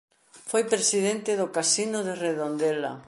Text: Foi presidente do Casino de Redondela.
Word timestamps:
Foi 0.49 0.63
presidente 0.73 1.31
do 1.39 1.47
Casino 1.57 1.99
de 2.07 2.13
Redondela. 2.23 2.93